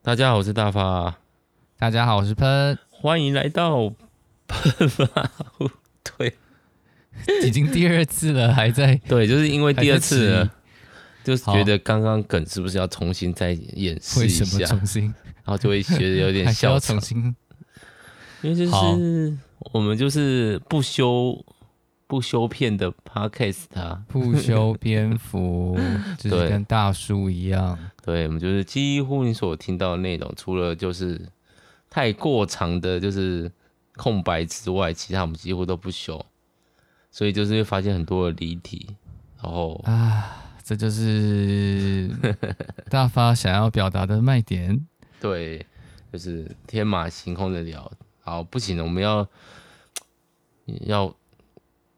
[0.00, 1.18] 大家好，我是大发。
[1.76, 2.78] 大家好，我是喷。
[2.88, 3.92] 欢迎来到
[4.46, 5.06] 喷发
[5.58, 5.68] 互
[6.16, 6.32] 对，
[7.44, 10.50] 已经第二次了，还在 对，就是因为第二次了，
[11.24, 14.44] 就是觉得刚刚梗是不是要重新再演示一下？
[14.44, 15.02] 为什么重新？
[15.02, 16.96] 然后就会觉得有点 笑场。
[18.40, 19.36] 因为就是
[19.72, 21.44] 我们就是不修
[22.08, 25.78] 不修片的 podcast 啊，不修边幅，
[26.18, 27.78] 就是跟大叔一样。
[28.02, 31.20] 对，我们就是几乎你所听到的内容，除了就是
[31.88, 33.52] 太过长的，就是
[33.96, 36.24] 空白之外，其他我们几乎都不修。
[37.10, 38.86] 所以就是会发现很多的离题，
[39.42, 42.10] 然后啊，这就是
[42.90, 44.86] 大发想要表达的卖点。
[45.20, 45.66] 对，
[46.12, 47.90] 就是天马行空的聊。
[48.20, 49.26] 好，不行了，我们要
[50.82, 51.12] 要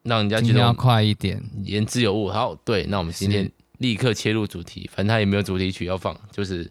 [0.03, 2.29] 让人家觉得要快一点，言之有物。
[2.29, 4.89] 好，对，那我们今天立刻切入主题。
[4.93, 6.71] 反正他也没有主题曲要放，就是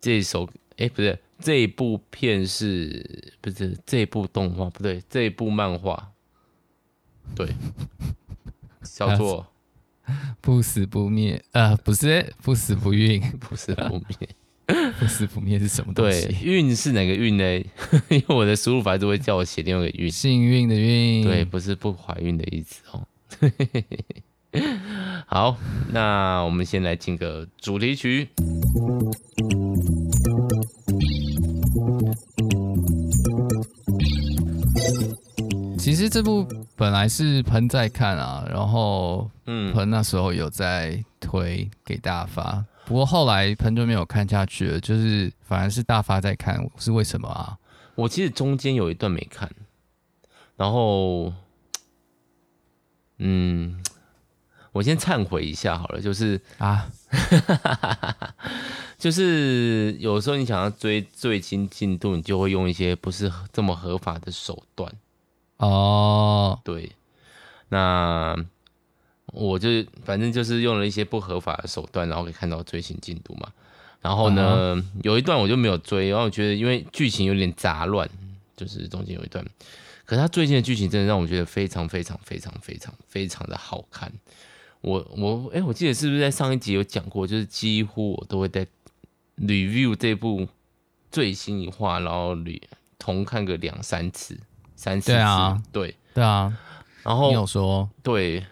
[0.00, 4.68] 这首，哎，不对，这一部片是不是这一部动画？
[4.70, 6.10] 不对，这一部漫画，
[7.34, 7.48] 对，
[8.82, 9.46] 叫做
[10.40, 11.42] 不死不灭。
[11.52, 14.28] 呃，不是，不死不运， 不死不灭。
[14.98, 16.26] 不死不灭是什么东西？
[16.26, 17.44] 对，运是哪个运呢？
[18.08, 21.24] 因为我的输入法都会叫我写另外一个运，幸运的运。
[21.24, 23.06] 对，不是不怀孕的意思哦。
[25.26, 25.56] 好，
[25.90, 28.28] 那我们先来进个主题曲。
[35.78, 42.64] 其实这部本来是喷在看啊，然后嗯，喷那时候有在推给大家发。
[42.84, 47.56] 不过后来喷就没有看下去了，就是反而是大发在看，是为什么啊？
[47.94, 49.50] 我其实中间有一段没看，
[50.56, 51.32] 然后，
[53.18, 53.82] 嗯，
[54.72, 56.90] 我先忏悔一下好了，就是啊，
[58.98, 64.92] 就是有时候你想要追最新进度，你就会用一些不是这么合法的手段。
[65.58, 66.92] 哦，对，
[67.68, 68.36] 那。
[69.32, 69.68] 我就
[70.04, 73.48] 反正就是用了一些不合法的手段，然后可以看到最新进度嘛。
[74.00, 74.84] 然后呢，uh huh.
[75.04, 78.08] 有一段我就没有追，然后我觉得因为剧情有点杂乱，
[78.56, 79.44] 就是中间有一段。
[80.04, 84.12] 可是他最近的剧情真的让我觉得非常非常非常非常非常的好看。
[84.80, 88.66] 我我哎、欸，我记得是不是在上一集有讲过，就是几乎我都会在
[89.38, 90.48] review 这部
[91.10, 92.36] 最新一话，然后
[92.98, 94.36] 同看个两三次、
[94.74, 95.12] 三四次。
[95.12, 96.58] 对啊，对对啊。
[97.04, 98.44] 然后你有说对。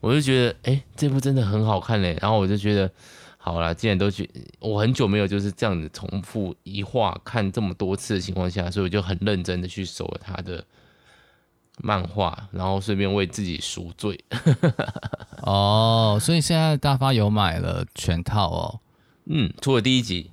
[0.00, 2.16] 我就觉得，哎、欸，这部真的很好看嘞。
[2.20, 2.90] 然后我就觉得，
[3.36, 10.64] 好啦，既然都去，我很久没有就是这样子重复一话看这么多次的情况下，所以我就很认真的去搜了他的
[11.82, 14.18] 漫画，然后顺便为自己赎罪。
[15.42, 18.80] 哦，所以现在大发有买了全套哦。
[19.26, 20.30] 嗯，除了第一集，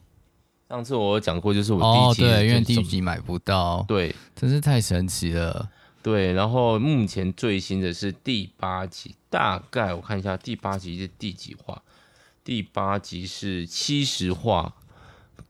[0.70, 5.70] 上次我有讲过，就是我第一集、哦，对，因为第一集买不到，对，真是太神奇了。
[6.06, 11.82] 对，然后目前最新的是第八集，大概我看一下第八集是第几话？
[12.44, 14.76] 第八集是七十话，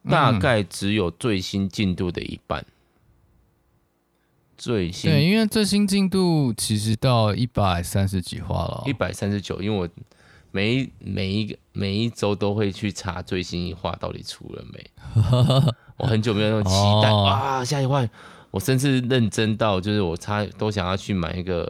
[0.10, 2.62] 大概只有最新进度的一半。
[2.62, 2.72] 嗯、
[4.58, 9.62] 最新对，因为最新进度其实到一百三十几话了，一百三十九。
[9.62, 9.90] 因为我
[10.52, 14.90] 每一每一个每一周都会去查最新一话到底出了没，
[15.98, 18.08] 我很久没有那种期待、哦、啊，下一话。
[18.56, 21.70] 我甚至认真到，就是我差都想要去买一个，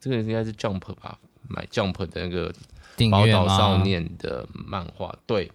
[0.00, 2.50] 这个应该是 Jump 吧，买 Jump 的那个
[3.10, 5.14] 《宝岛少年》的漫画。
[5.26, 5.52] 对，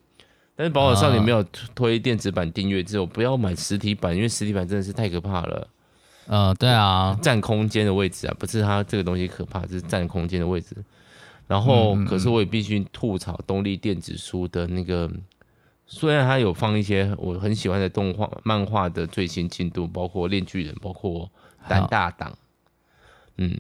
[0.55, 1.43] 但是《宝岛少年》没有
[1.73, 5.67] 推电子版订阅之后，不要买实体版，因为实体版真的是太可怕了。
[6.27, 10.75] 呃，对啊，占空间的位置啊，不是它这个东西可怕，是占空间的位置。
[11.47, 15.09] 然后，可是我也必须吐槽东立电子书的那个。
[15.91, 21.25] 虽然他有放一些我很喜欢的动画、漫画的最新进度，包括《链巨人》，包括
[21.67, 22.31] 《胆大党》。
[23.37, 23.59] 嗯，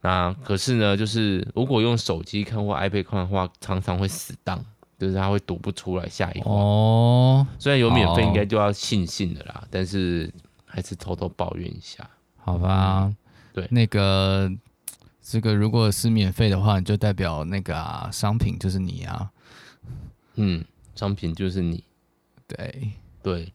[0.00, 4.60] 那可是呢，就是如果用手机看或 iPad 看的话，常常会死档，
[4.98, 6.50] 就是它会读不出来下一话。
[6.50, 10.28] 哦，虽然有免费，应该就要庆幸的啦，但是
[10.64, 13.04] 还是偷偷抱怨一下，好吧？
[13.04, 13.16] 嗯、
[13.52, 14.50] 对，那个
[15.22, 19.30] 这个如果是免费的话，你就代表那个啊，商品就是你啊。
[20.34, 20.64] 嗯。
[20.96, 21.84] 商品就是你，
[22.48, 22.90] 对
[23.22, 23.52] 对，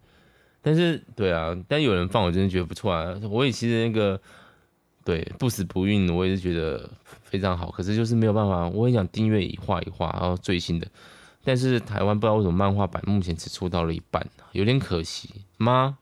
[0.61, 3.13] 但是对啊，但有人放，我真的觉得不错啊。
[3.29, 4.19] 我也其实那个
[5.03, 6.89] 对不死不运，我也是觉得
[7.23, 7.69] 非常好。
[7.71, 10.87] 可是就是没有办法，我也想订阅一画一画，然后最新的。
[11.43, 15.97] 但是台湾不知道为什么漫画版目前只出到了一半，有点可惜吗？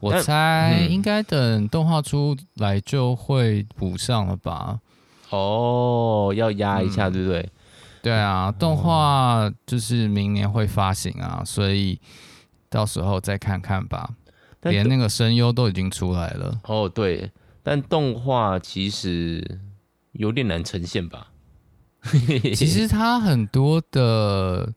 [0.00, 4.80] 我猜应该等动画出来就会补上了吧。
[5.30, 7.48] 哦，要压一下，嗯、对不对？
[8.04, 11.98] 对啊，动画就是明年会发行啊，所以
[12.68, 14.10] 到时候再看看吧。
[14.60, 16.60] 连那个声优都已经出来了。
[16.64, 17.30] 哦，对，
[17.62, 19.58] 但动画其实
[20.12, 21.28] 有点难呈现吧？
[22.54, 24.70] 其实它很多的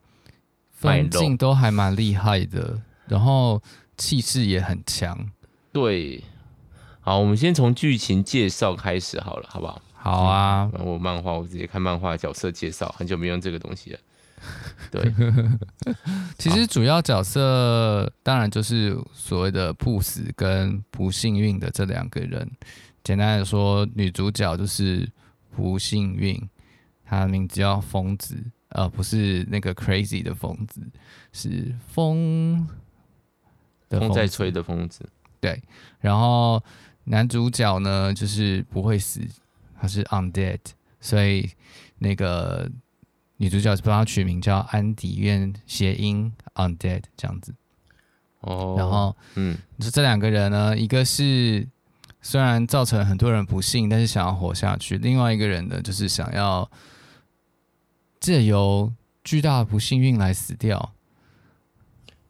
[0.72, 3.62] 分镜都还蛮厉害的，然后
[3.98, 5.30] 气势也很强。
[5.74, 6.24] 对，
[7.02, 9.82] 好，我们先从剧情介绍开始好了，好不好？
[10.10, 14.00] 好啊，我漫画我直接看漫画角色介绍，很久没用这个东西了。
[14.90, 15.14] 对，
[16.38, 22.50] 其实主要角色当然就是所谓的不死跟不幸运的这两个人。
[23.04, 25.10] 简单的说，女主角就是
[25.54, 26.42] 不幸运。
[27.04, 28.36] 她的名字叫疯子，
[28.70, 30.80] 呃，不是那个 crazy 的疯子，
[31.34, 32.66] 是风
[33.90, 35.06] 的风在吹的疯子。
[35.42, 35.62] 对，
[36.00, 36.64] 然后
[37.04, 39.22] 男主角呢，就是不会死，
[39.80, 40.60] 他是 undead，
[41.00, 41.50] 所以
[42.00, 42.70] 那个
[43.38, 47.54] 女主角是帮他取名叫安迪，愿谐音 undead 这样子。
[48.42, 51.68] 哦，然后，嗯，你说这两个人呢，一个是
[52.22, 56.70] 虽然造成很多人不幸，但是想要活下去；另外一个人呢，就是想要。
[58.20, 58.92] 借由
[59.24, 60.96] 巨大的不幸运来死掉，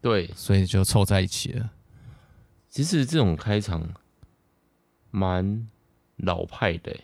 [0.02, 1.70] 对，所以就凑在一起了。
[2.68, 3.88] 其实这种开场
[5.10, 5.66] 蛮
[6.16, 6.94] 老派的，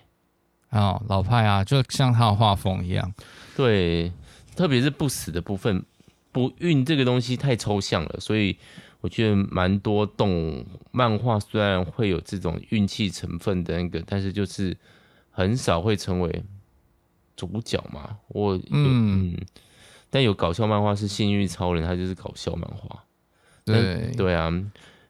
[0.80, 3.12] 哦，老派啊，就像他的画风一样。
[3.56, 4.12] 对，
[4.56, 5.84] 特别是不死的部分，
[6.32, 8.56] 不运这个东西太抽象了，所以
[9.00, 14.76] 我觉得蛮多动漫画虽然会有这种运气成分的那个，但是就是
[15.30, 16.42] 很少会成为。
[17.36, 19.36] 主角嘛，我嗯，嗯，
[20.08, 23.02] 但有搞笑漫画是《幸运超人》，他就是搞笑漫画。
[23.64, 24.52] 对对啊，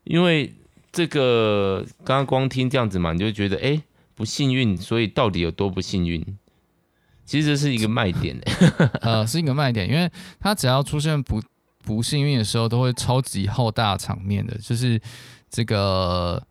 [0.05, 0.51] 因为
[0.91, 3.83] 这个刚刚光听这样子嘛，你就觉得哎、欸、
[4.15, 6.25] 不幸运，所以到底有多不幸运？
[7.25, 8.39] 其实这是一个卖点
[9.01, 11.43] 呃，是一个卖点，因为他只要出现不
[11.83, 15.01] 不幸运的时候，都会超级浩大场面的，就是
[15.51, 16.43] 这个。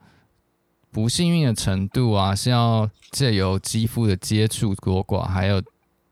[0.91, 5.59] 不幸运的程度啊，是要借由肌肤的接触多寡，还有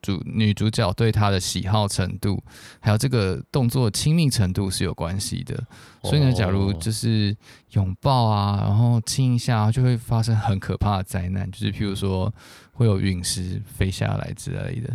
[0.01, 2.41] 主女主角对他的喜好程度，
[2.79, 5.61] 还有这个动作亲密程度是有关系的。
[6.03, 7.35] 所以呢，假如就是
[7.71, 12.33] 拥抱啊，然后亲一下，就会发生很可怕的灾难，就是譬如说
[12.73, 14.93] 会有陨石飞下来之类的。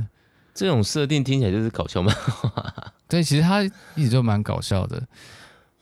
[0.52, 2.50] 这种设定听起来就是搞笑漫画。
[3.06, 3.62] 对，其实他
[3.94, 5.06] 一直都蛮搞笑的。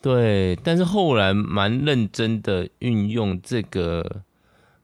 [0.03, 4.23] 对，但是后来蛮认真的运用这个，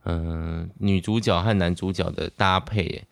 [0.04, 3.04] 嗯、呃，女主角和男主角的搭配，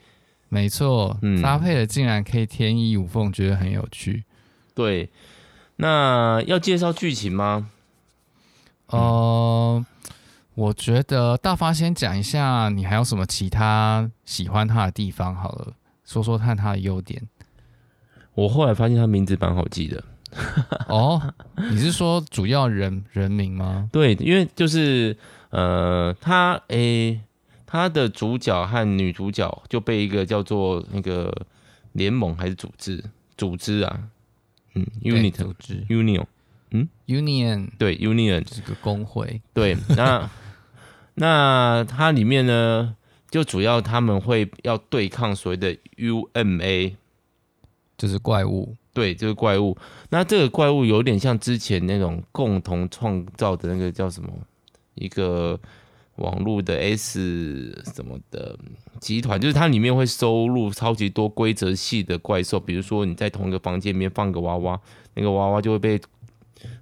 [0.48, 4.24] 没错，嗯，搭配的竟然可以天衣无缝，觉得很有趣。
[4.74, 5.10] 对，
[5.76, 7.70] 那要介绍剧情吗？
[8.86, 9.84] 呃，
[10.54, 15.34] 我觉得大发先讲一下，你还有什么其他喜欢他的地方？
[15.34, 15.74] 好了，
[16.04, 17.22] 说说看他的优点。
[18.34, 20.02] 我后来发现他名字蛮好记的。
[20.88, 21.34] 哦，
[21.70, 23.88] 你是说主要人人名吗？
[23.92, 25.16] 对，因为就是
[25.50, 27.20] 呃，他诶、欸，
[27.70, 31.30] 他的主角和女主角就被一个叫做那个
[31.92, 33.04] 联盟还是组织？
[33.36, 34.08] 组织啊，
[34.74, 35.84] 嗯，unit 组织。
[35.90, 36.24] union，
[36.70, 37.68] 嗯，union。
[37.76, 40.30] 对 union 是个工会，对，那
[41.16, 42.96] 那它里面呢，
[43.30, 46.94] 就主要他们会要对抗所谓的 UMA，
[47.98, 48.74] 就是怪物。
[48.94, 49.76] 对，就是怪物，
[50.08, 54.30] 那这个怪物有点像之前那种共同创造的那个叫什么？
[54.94, 55.60] 一个
[56.18, 58.58] 网络的 S 什么的
[59.00, 64.80] 集团，就是它里面会收录超级多规则系的怪兽，比如说你在同一个房间里面放个娃娃，
[65.14, 66.00] 那个娃娃就会被。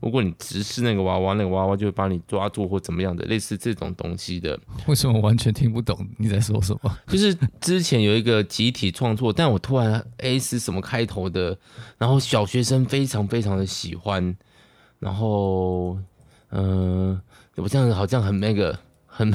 [0.01, 4.59] 如果你直视那个娃娃，那个娃娃就会把你抓住或怎么样的，类似这种东西的。
[4.87, 6.97] 为什么完全听不懂你在说什么？
[7.07, 10.03] 就是之前有一个集体创作，但我突然
[10.41, 11.59] 是什么开头的，
[11.99, 14.35] 然后小学生非常非常的喜欢，
[14.99, 15.99] 然后
[16.49, 17.23] 嗯、呃，
[17.57, 18.79] 我这样子好像很那个
[19.17, 19.33] 很，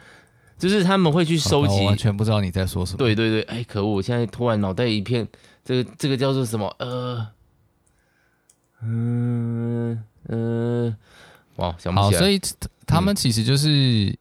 [0.58, 2.98] 就是他们会去收集，完全不知道你在说什么。
[2.98, 3.94] 对对对，哎，可恶！
[3.96, 5.28] 我现在突然脑袋一片，
[5.64, 6.74] 这个这个叫做什么？
[6.78, 7.28] 呃。
[8.80, 10.96] 嗯嗯，
[11.56, 12.12] 哇，想不起来。
[12.12, 12.40] 好，所以
[12.86, 13.68] 他们其实就是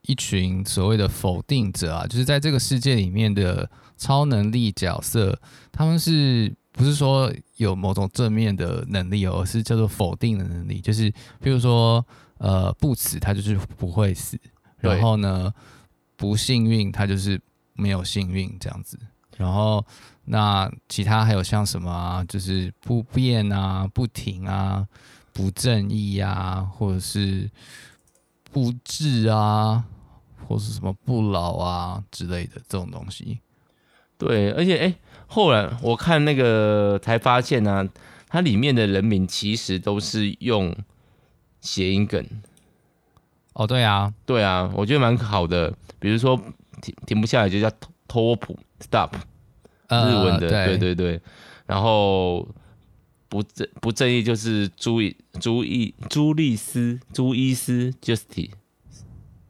[0.02, 5.40] 一群所谓的否定者啊，嗯、就是在这个世界里面的超能力角色。
[5.72, 10.82] 他们是不是说有某种正面的能力，而是叫做否定的能力？
[10.82, 12.04] 就是比如说，
[12.40, 14.40] 呃，不死他就是不会死，
[14.80, 15.54] 然后呢，
[16.16, 17.40] 不幸运他就是
[17.74, 19.00] 没有幸运这样子，
[19.38, 19.86] 然后。
[20.30, 22.22] 那其他还有像什么啊？
[22.26, 24.86] 就是不变啊、不停啊、
[25.32, 27.50] 不正义啊，或者是
[28.52, 29.86] 不治啊，
[30.46, 33.40] 或是什么不老啊之类的这种东西。
[34.18, 34.96] 对，而且哎、欸，
[35.28, 37.88] 后来我看那个才发现呢、啊，
[38.28, 40.76] 它里面的人名其实都是用
[41.62, 42.22] 谐音梗。
[43.58, 45.74] 哦，对啊，对啊，我觉得蛮好的。
[46.00, 46.40] 比如说
[46.80, 47.68] 停停不下来就叫
[48.08, 49.16] 托普 stop，
[49.90, 51.20] 日文的，对对对。
[51.66, 52.48] 然后
[53.28, 58.52] 不正不正义就是朱伊朱伊朱丽斯朱伊斯 Justice，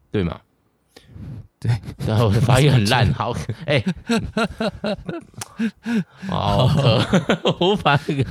[0.09, 0.39] 对吗？
[1.59, 1.71] 对，
[2.07, 3.33] 然后发音很烂， 好，
[3.65, 3.83] 哎，
[6.29, 6.69] 好，
[7.59, 8.23] 我发那个，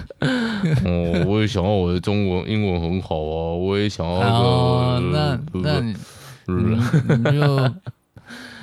[0.85, 5.95] 哦，我也想要我的中文英文很好啊，我也想要那个，那那你
[6.47, 7.57] 你就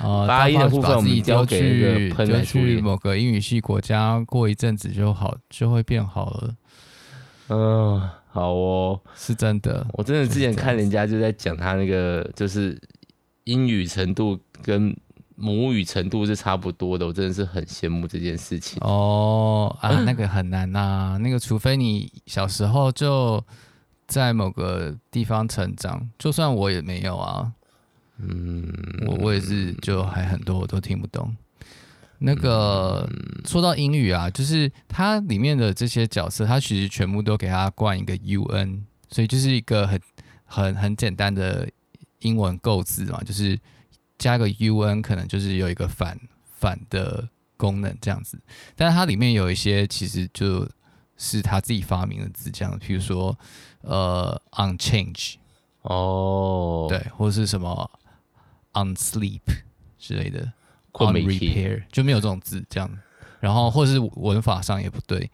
[0.00, 6.54] 啊，大一的部分我们交给喷来去某个英语系国家，过一阵子就好，就会变好了。
[7.48, 12.80] 嗯，好哦，是真的，我真的之前看人家就在讲他那个，就是
[13.44, 14.38] 英语程度。
[14.62, 14.96] 跟
[15.36, 18.78] 母语程度是差不多的，我真的是很羡慕这件事情。
[18.82, 23.44] 哦啊， 那个很难呐、啊，那个除非你小时候就
[24.06, 27.52] 在某个地方成长，就算我也没有啊。
[28.18, 28.72] 嗯，
[29.08, 31.34] 我我也是，就还很多我都听不懂。
[32.18, 40.00] 那个、嗯、说到英语啊，就是它里面的这些角色，它其实全部都给它冠一个 UN，所以就是一个很
[40.44, 41.68] 很很简单的
[42.20, 43.58] 英文构字嘛，就是。
[44.18, 46.18] 加个 UN 可能就是有一个反
[46.52, 48.38] 反的功能这样子，
[48.74, 50.68] 但是它里面有一些其实就
[51.16, 53.36] 是他自己发明的字，这样，譬如说
[53.82, 55.34] 呃 on change
[55.82, 57.90] 哦，对，或者是什么
[58.72, 59.40] on sleep
[59.98, 60.40] 之类的
[60.92, 62.90] ，on repair 就没有这种字这样，
[63.40, 65.30] 然后或者是文法上也不对，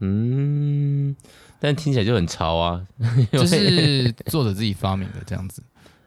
[0.00, 1.14] 嗯，
[1.60, 2.86] 但听起来就很潮啊，
[3.32, 5.62] 就是作者自己发明的这样子，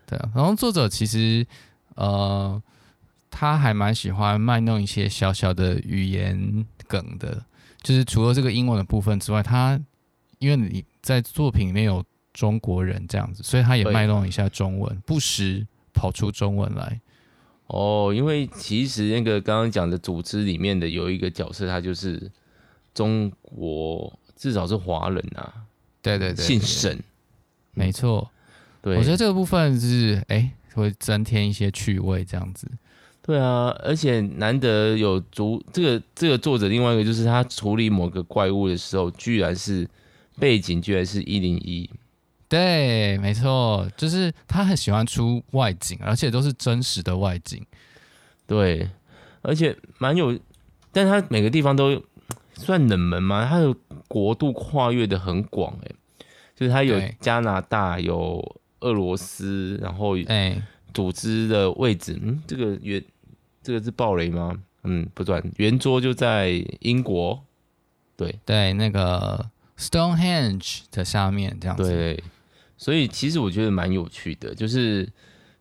[0.06, 1.46] 对啊，然后作者其实。
[1.96, 2.62] 呃，
[3.30, 7.44] 他还蛮喜欢卖弄一些小小的语言梗的，
[7.82, 9.80] 就是除了这个英文的部分之外，他
[10.40, 17.02] 因为你在作品里面有中国人这样子，所以他也卖弄一下中文，不时跑出中文来。
[17.68, 22.32] 哦，因为其实那个刚刚讲的组织里面的有一个角色，他就是
[22.94, 25.54] 中国，至少是华人啊。
[26.02, 27.00] 对对对，姓沈，
[27.74, 28.30] 没错。
[28.82, 30.36] 对，我觉得这个部分是哎。
[30.36, 32.68] 欸会增添一些趣味，这样子。
[33.26, 39.88] 对啊，而且难得有足这个这个作者，另外一个就是他处理某个怪物的时候，居然是
[40.38, 41.90] 背景，居然是一零一。
[42.50, 47.66] 对，没错，就是他很喜欢出外景，而且都是真实的外景。
[48.46, 48.90] 对，
[49.42, 50.38] 而且蛮有，
[50.92, 52.04] 但他每个地方都
[52.56, 53.74] 算冷门嘛，他的
[54.10, 55.92] 国度跨越的很广，哎，
[56.56, 58.62] 就是他有加拿大有。
[58.84, 60.62] 俄罗斯，然后哎，
[60.94, 63.04] 组织的位置，嗯，这个圆，
[63.64, 64.56] 这个是爆雷吗？
[64.84, 67.42] 嗯，不转，圆桌就在英国，
[68.18, 71.90] 对对，那个 Stonehenge 的下面这样子。
[71.90, 72.24] 对，
[72.78, 75.10] 所以其实我觉得蛮有趣的，就是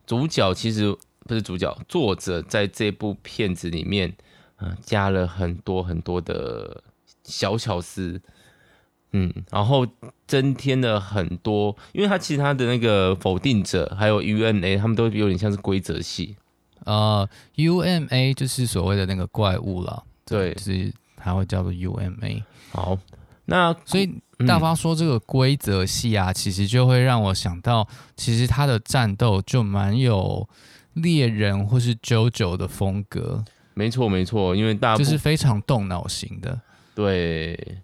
[0.04, 4.12] 主角其实不是主角，作者在这部片子里面，
[4.58, 6.82] 嗯，加了很多很多的
[7.22, 8.20] 小巧思。
[9.12, 9.86] 嗯，然后
[10.26, 16.36] 增添了很多，因为他其他的那个否定者还有 UMA，他们都有点像是规则系。
[16.84, 22.42] 呃，UMA 就是所谓的那个怪物了，对，就是它会叫做 UMA。
[22.70, 22.98] 好，
[23.44, 30.48] 那所以大发说这个规则系啊，嗯、其实就会让我想到，其实他的战斗就蛮有
[30.94, 33.44] 猎人或是 JoJo 的风格。
[33.74, 36.58] 没错，没错，因为大就是非常动脑型的，
[36.94, 37.78] 对。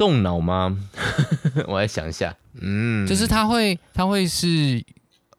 [0.00, 0.74] 动脑吗？
[1.68, 2.34] 我来想一下。
[2.54, 4.82] 嗯，就是他会，他会是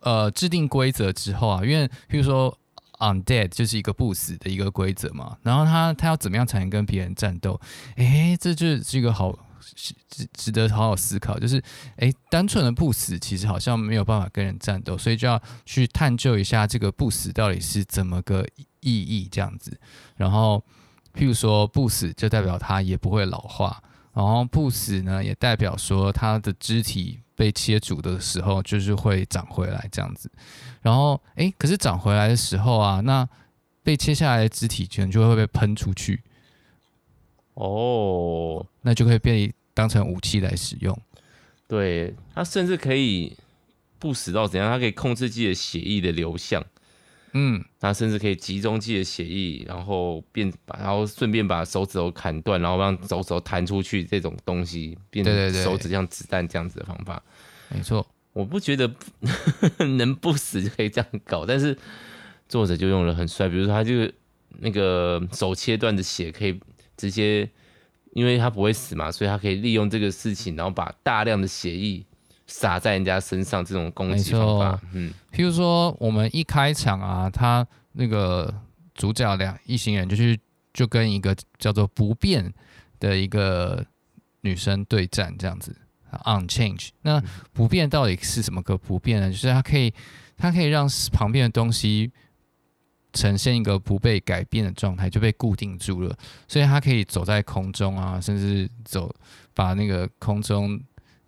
[0.02, 2.56] 呃制定规则之后啊，因为譬如说
[3.00, 7.60] undead 就是一个不死的一个规则嘛，然后他他要怎么样才能跟别人战斗？
[7.96, 9.36] 哎，这就是一个好
[9.76, 9.96] 值
[10.34, 11.40] 值得好好思考。
[11.40, 11.60] 就是
[11.98, 18.46] 哎，单纯的不死其实好像没有办法跟人战斗，所以就要去探究一下这个不死到底是怎么个
[18.82, 19.76] 意义这样子。
[20.16, 20.64] 然后
[21.16, 23.82] 譬如说不死就代表他也不会老化。
[24.14, 30.30] 然后不死呢，也代表说它的肢体被切除的时候，就是会长回来这样子。
[30.82, 33.28] 然后，哎，可是长回来的时候啊，那
[33.84, 36.22] 被切下来的肢体可能就会被喷出去。
[37.54, 40.98] 哦，那就可以被当成武器来使用。
[41.68, 43.36] 对，它甚至可以
[43.98, 44.70] 不死到怎样？
[44.70, 46.64] 它可以控制自己的血液的流向。
[47.34, 57.24] 嗯，他甚至可以集中自己的血液，然后变把，然后顺便把手指头砍断，然后让手指头弹出去，这种东西变成手指像子弹这样子的方法。
[57.70, 58.94] 没错，我不觉得
[59.98, 61.78] 能不死就可以这样搞，但是
[62.50, 64.12] 作者就用了很帅，比如说他就
[64.60, 66.60] 那个手切断的血可以
[66.98, 67.50] 直接，
[68.14, 72.04] 因为他不会死嘛，所以他可以利用这个事情，然后把大量的血液
[72.52, 74.82] 撒在人家身上这种攻击方法。
[74.92, 78.54] 嗯，譬如说我们一开场啊，他那个
[78.94, 80.38] 主角两一行人就去
[80.74, 82.54] 就跟一个叫做不变
[83.00, 83.86] 的一个
[84.42, 85.76] 女生对战，这样子。
[86.26, 89.32] Unchange，那不变到底是什么个不变呢？
[89.32, 89.94] 就是它可以，
[90.36, 92.12] 它可以让旁边的东西
[93.14, 96.14] 呈现一个不被改变的状态，就被固定住了。
[96.50, 99.10] 所以它可以走在空中啊，甚至走
[99.54, 100.78] 把那个空中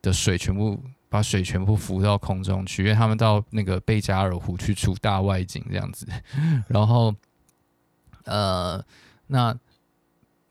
[0.01, 6.07] 的水全部把水全部浮到空中去，因为他们到那个贝加尔湖去出大外景这样子。
[6.67, 7.13] 然后，
[8.23, 8.83] 呃，
[9.27, 9.55] 那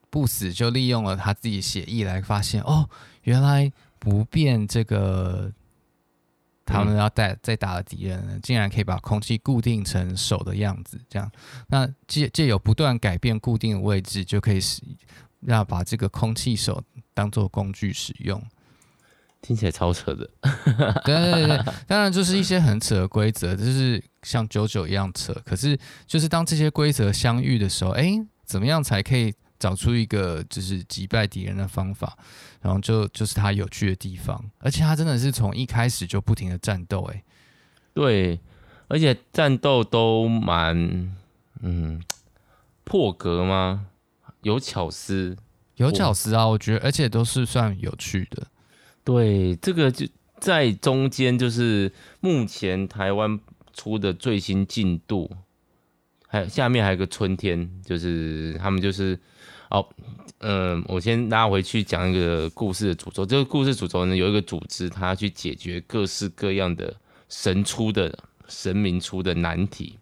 [0.09, 2.89] 不死就利用了他自己写意来发现，哦，
[3.23, 3.73] 原来。
[4.05, 5.53] 不变这个，
[6.67, 11.31] 他们要带再打的敌人，嗯，竟然可以把空气固定成手的样子，这样，
[11.69, 14.83] 那借借有不断改变固定的位置，就可以使
[15.39, 16.83] 让把这个空气手
[17.15, 18.43] 当做工具使用。
[19.43, 20.27] 听起来超扯的。
[21.05, 25.35] 对 对对，当然就是一些很扯的规则，就是像九九一样扯。
[25.45, 28.13] 可是就是当这些规则相遇的时候，哎，
[28.47, 29.35] 怎么样才可以？
[29.59, 32.19] 找出一个就是击败敌人的方法，
[32.61, 37.23] 然后就就是他有趣的地方，而且他真的是从一开始就不停的战斗，哎，
[37.95, 38.41] 对，
[38.89, 41.15] 而且战斗都蛮
[41.61, 42.03] 嗯
[42.83, 43.87] 破格吗？
[44.43, 45.37] 有巧思，
[45.77, 48.45] 有巧思啊，我觉得，而且都是算有趣的。
[49.05, 50.07] 对，这个就
[50.39, 53.39] 在中间，就是目前台湾
[53.73, 55.31] 出的最新进度，
[56.29, 59.19] 还有下面还有个春天，就是他们就是。
[59.73, 59.89] 哦，
[60.41, 63.25] 嗯，我先拉回去讲一个故事的主轴。
[63.25, 66.95] 这个故事主轴呢，有一个组织，它去解决各式各样的
[67.31, 69.99] 神出的神明出的难题。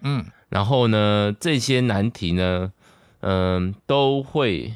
[0.00, 2.72] 嗯，然后呢，这些难题呢，
[3.20, 4.74] 嗯，都会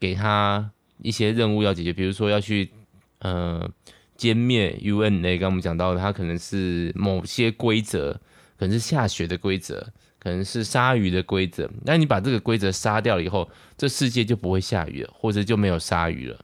[0.00, 2.72] 给他一些任务要解决，比如说要去，
[3.20, 3.70] 呃，
[4.18, 5.38] 歼灭 UNA。
[5.38, 8.20] 刚刚我们讲到的，它可能是某些规则，
[8.58, 9.92] 可能是下雪的规则。
[10.22, 16.38] 可能是鲨鱼的规则，那你把这个规则杀掉了以后，这世界就不会下雨了，或者就没有鲨鱼了，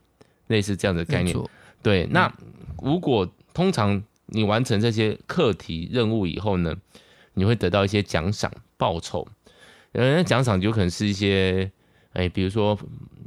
[0.47, 1.37] 类似这样的概念。
[1.83, 2.35] 对，那
[2.83, 6.75] 如果通常你完成这些课题任务以后呢，
[7.35, 9.29] 你会得到一些奖赏报酬。
[9.93, 11.71] 呃，奖赏有可能是一些，
[12.15, 12.79] 哎，比如说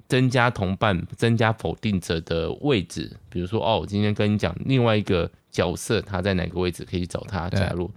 [0.09, 7.89] 增加同伴、增加否定者的位置，比如说哦，我今天跟你讲另外一个角色他在哪个位置，可以找他加入。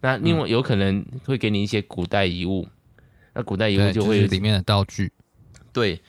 [0.00, 3.02] 那另外有可能会给你一些古代遗物，嗯、
[3.34, 5.12] 那古代遗物就会有、就是、里面的道具。
[5.72, 6.00] 对，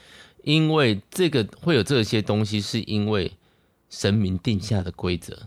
[0.43, 3.31] 因为这个会有这些东西，是因为
[3.89, 5.37] 神明定下的规则。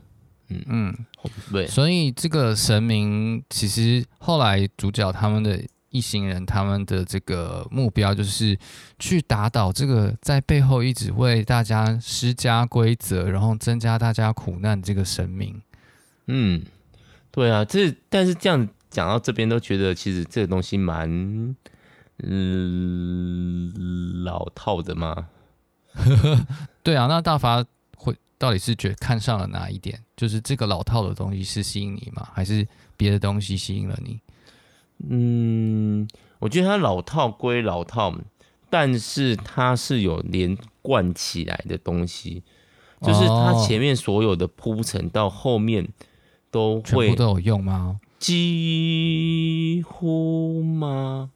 [0.48, 1.07] 嗯嗯，
[1.51, 1.66] 对。
[1.66, 5.59] 所以这个神明其实后来主角他们的
[5.92, 8.59] 一行人，他们的这个目标就是
[8.98, 15.62] 去打倒这个在背后一直为大家施加规则，然后增加大家苦难这个神明。
[16.26, 16.64] 嗯。
[17.35, 21.57] 对啊，这但是这样讲到这边都觉得其实这个东西蛮
[22.18, 23.72] 嗯
[24.22, 25.28] 老套的嘛。
[26.85, 27.64] 对啊，那大法
[27.96, 29.98] 会到底是觉看上了哪一点？
[30.14, 32.28] 就是这个老套的东西是吸引你吗？
[32.35, 34.20] 还是别的东西吸引了你？
[35.09, 38.15] 嗯，我觉得它老套归老套，
[38.71, 42.43] 但是它是有连贯起来的东西，
[43.01, 45.88] 就是它前面所有的铺陈到后面。
[46.53, 47.99] 都会都有用吗？
[48.19, 51.31] 几乎吗？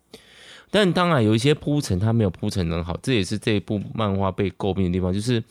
[0.71, 5.11] 但当然有一些铺陈，它没有铺陈很好，这也是这一部漫画被诟病的地方。
[5.15, 5.43] 就是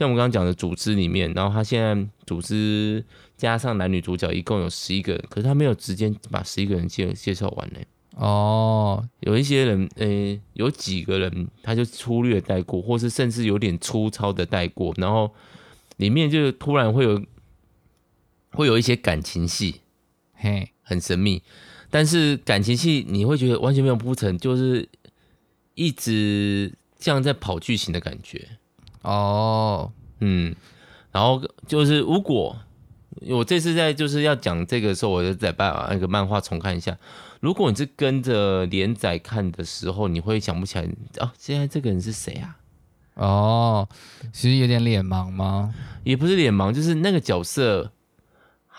[0.00, 3.04] 像我们刚刚讲的组织里面，然后他现在组织
[3.36, 7.80] 加上男女主角一共有十一个人，可是他没有直接把十一个人介介绍完呢。
[8.16, 15.30] 哦，有一些人，呃、欸，有几个人他就粗略带过，或是甚至有点粗糙的带过，然后
[15.98, 17.22] 里面就突然会有。
[18.52, 19.80] 会有一些感情戏，
[20.34, 21.40] 嘿，很神秘。
[21.88, 24.88] 但是感情戏你会觉得完全没有铺陈，就是
[25.76, 28.58] 一直像在跑剧情的感觉。
[29.02, 30.54] 哦，嗯，
[31.12, 32.56] 然后就是如果
[33.28, 36.96] 我这次在就是要讲这个的时候，我就再把那个漫画重看一下。
[37.40, 40.84] 如果你是跟着连载看的时候，你会想不起来
[41.18, 42.56] 哦，现在这个人是谁啊？
[43.14, 43.88] 哦，
[44.32, 45.74] 其实有点脸盲吗？
[46.04, 47.92] 也不是脸盲，就是那个角色。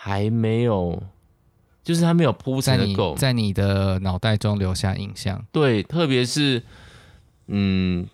[0.04, 1.00] 还没有，
[1.84, 5.46] 就是他没有铺陈你够，在你的脑袋中留下印象。
[5.52, 6.60] 对，特别是，
[7.46, 8.08] 嗯，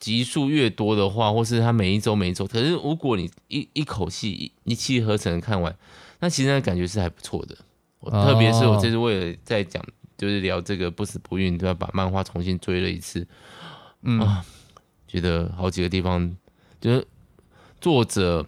[0.00, 5.76] 集数越多的话，或是他每一周每一周，可是如果你一一口气一一气呵成看完，
[6.18, 7.56] 那其实那感觉是还不错的。
[8.00, 9.84] 我特别是我这次为了在讲，
[10.16, 13.26] 就是聊这个不死不孕，都要把漫画重新追了一次。
[14.02, 14.44] 嗯，啊，
[15.06, 16.34] 觉得好几个地方，
[16.80, 17.06] 就是
[17.80, 18.44] 作者。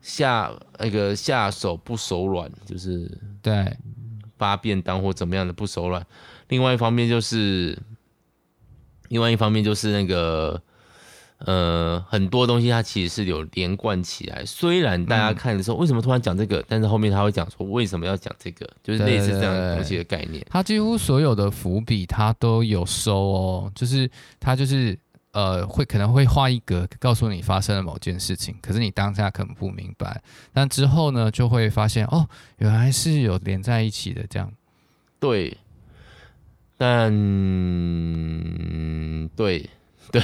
[0.00, 3.10] 下那个下手不手软，就是
[3.42, 3.76] 对
[4.38, 6.06] 发便当或怎么样的不手软。
[6.48, 7.76] 另外一方面就是，
[9.08, 10.62] 另外一方面就是那个。
[11.46, 14.44] 呃，很多东西它其实是有连贯起来。
[14.44, 16.58] 虽然大家看的时候，为什么突然讲这个？
[16.58, 20.44] 嗯、但是后面他会讲说为什么要讲这个，就是类似这样的东西的概念。
[20.50, 24.98] 他几乎所有的伏笔他都有收哦，就是他就是
[25.30, 30.20] 呃会可能会画一格告诉你发生了某件事情，可是你当下可能不明白，
[30.52, 34.52] 但之后呢就会发现哦，原来是有连在一起的这样。
[35.20, 35.56] 对，
[36.76, 37.12] 但
[39.36, 39.70] 对
[40.10, 40.20] 对。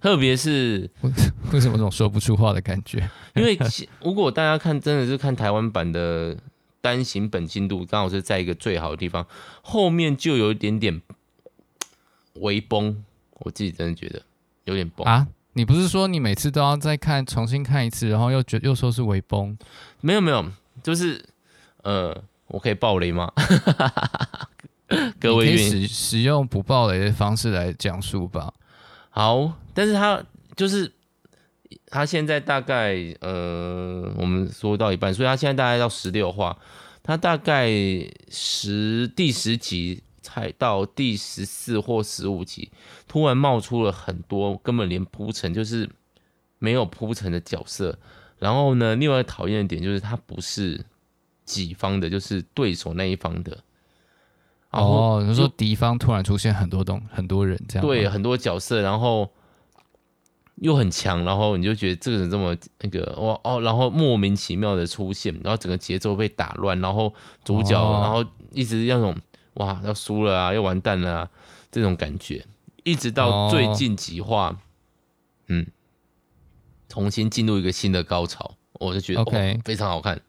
[0.00, 0.88] 特别是
[1.52, 2.98] 为什么这种说不出话的感觉？
[3.36, 3.58] 因为
[4.02, 6.36] 如果大家看，真的是看台湾版的
[6.80, 9.26] 单行本进度，刚好是在一个最好的地方，
[9.62, 11.00] 后面就有一点点
[12.34, 13.04] 微崩。
[13.42, 14.20] 我自己真的觉得
[14.64, 15.26] 有点崩啊！
[15.54, 19.56] 你不是说你每次都要再看，重新看一次，然后又觉又说是微崩？
[20.02, 20.44] 没有没有，
[20.82, 21.24] 就是
[21.82, 22.14] 呃，
[22.48, 23.32] 我可以爆雷吗？
[25.18, 28.52] 各位可以使使用不爆雷的方式来讲述吧。
[29.10, 30.24] 好，但是他
[30.56, 30.90] 就是
[31.86, 36.56] 他现在大概呃，我们说到一半，所以他现在大概到十六话，
[37.02, 37.68] 他大概
[38.30, 42.70] 十第十集才到第十四或十五集，
[43.08, 45.90] 突然冒出了很多根本连铺陈就是
[46.58, 47.98] 没有铺陈的角色，
[48.38, 50.84] 然后呢，另外讨厌的点就是他不是
[51.44, 53.64] 己方的，就是对手那一方的。
[54.70, 59.28] 哦，你说敌方突然出现很多东很多人这样，对，很多角色，然后
[60.56, 67.12] 又很强，然后你就觉得这个人这么那个哇哦，然后莫名其妙的出现，然后整个节奏被打乱，然后
[67.44, 69.16] 主角，哦、然后一直那种
[69.54, 71.30] 哇要输了啊，要完蛋了啊，
[71.72, 72.46] 这种感觉，
[72.84, 74.56] 一直到最近几话，哦、
[75.48, 75.66] 嗯，
[76.88, 80.20] 重新进入一个新的高潮，我就觉得 OK、哦、非常好看。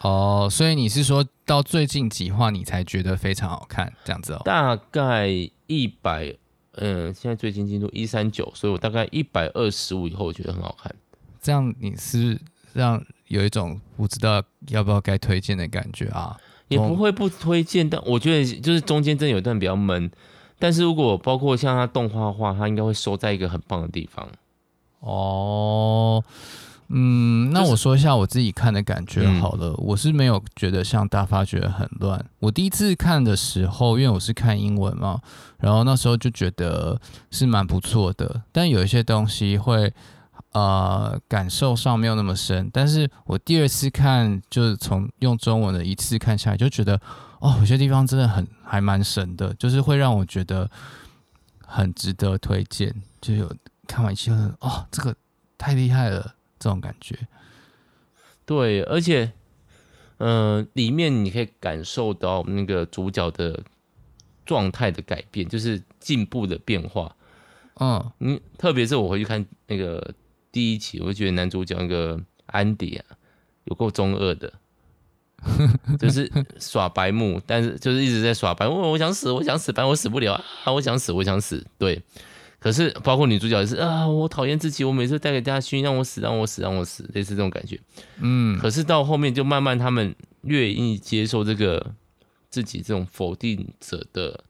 [0.00, 4.42] 哦，所以你是说到最近几话你才觉得非常好看这样子哦？
[4.44, 5.28] 大概
[5.66, 6.34] 一百，
[6.72, 10.94] 嗯，现在最近进度一三九，所以我大概一百二十五以后我觉得很好看。
[11.40, 12.38] 这样你是
[12.74, 16.36] 让有一种不知道要不要该推荐的感觉啊？
[16.68, 20.10] 也不会不推荐，但我觉得就是中间真的有一段比较闷。
[20.58, 24.28] 但是如果包括像它动画化，它应该会收在一个很棒的地方。
[25.00, 26.22] 哦。
[26.88, 29.72] 嗯，那我说一下我自己看的感觉好了。
[29.78, 32.22] 我是没有觉得像大发觉得很乱。
[32.38, 35.20] 我第一次看的时候，因为我是看英文嘛，
[35.58, 38.42] 然后那时候就觉得是蛮不错的。
[38.52, 39.92] 但有一些东西会
[40.52, 42.68] 呃感受上没有那么深。
[42.70, 47.00] 但是我第二次看，就是从用中文的一次看下来，就觉得
[47.40, 50.70] 哦，有些地方真的很还蛮神的，就是会让我觉得
[51.66, 52.94] 很值得推荐。
[53.22, 53.50] 就有
[53.86, 55.16] 看完一期后，哦，这个
[55.56, 56.34] 太厉害了。
[56.64, 57.14] 这种感觉，
[58.46, 59.30] 对，而且，
[60.16, 63.62] 嗯、呃，里面你可以感受到那个主角的
[64.46, 67.14] 状态的改变，就是进步的变化。
[67.80, 70.14] 嗯，你特别是我回去看那个
[70.50, 73.04] 第一期，我就觉得男主角那个安迪啊，
[73.64, 74.50] 有够中二的，
[76.00, 78.90] 就是耍白目，但是就是一直在耍白目。
[78.90, 80.72] 我想死，我想死，反正我死不了啊！
[80.72, 82.02] 我想死，我想死，对。
[82.64, 87.78] 可是，包括女主角也是啊，我讨厌自己，我每次带给大家熏，让我死，让我死，让我死，类似这种感觉。
[88.20, 91.94] 嗯，可是到后面就慢慢他们越愿意接受这个
[92.48, 94.44] 自己这种否定者的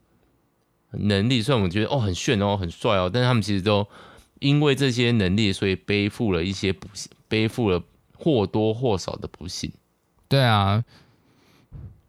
[0.93, 3.85] 能力，虽然我们觉得哦很炫哦很帅哦，但是他们其实都
[4.39, 7.83] 因为这些能力，所以背负了一些不幸，背负了
[8.17, 9.73] 或多或少的不幸。
[10.29, 10.85] 对啊，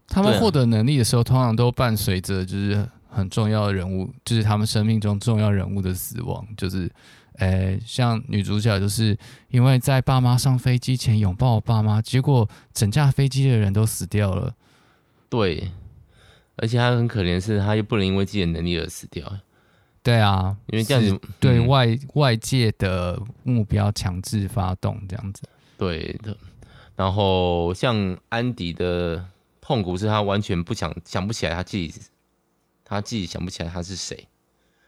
[0.08, 2.88] 他们获得能力的时候，通常都伴随着就是。
[3.16, 6.92] 很重要的人物，就是他们生命中重要人物的死亡，就是，
[7.38, 14.54] 诶、欸，像女主角，就是因为在爸妈上飞机前拥抱爸妈，结果整架飞机的人都死掉了。
[15.30, 15.72] 对，
[16.58, 19.32] 而且他很可怜，是他又不能因为自己的能力而死掉。
[20.04, 25.44] 对啊，因为这样子对外、嗯、外界的目标强制发动这样子。
[25.78, 26.36] 对的，
[26.98, 29.26] 然后像安迪的
[29.62, 31.94] 痛苦是他完全不想想不起来他自己。
[32.86, 34.28] 他自己想不起来他是谁，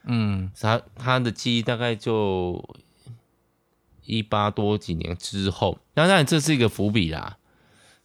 [0.03, 2.63] 嗯，他他的记忆大概就
[4.05, 7.38] 一八多几年之后，当然这是一个伏笔啦，